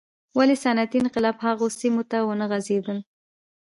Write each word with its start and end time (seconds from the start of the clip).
ولې 0.37 0.55
صنعتي 0.63 0.97
انقلاب 1.01 1.35
هغو 1.45 1.67
سیمو 1.79 2.03
ته 2.11 2.17
ونه 2.21 2.45
غځېدل. 2.51 2.97